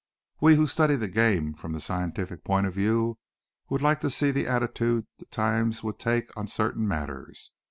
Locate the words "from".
1.53-1.73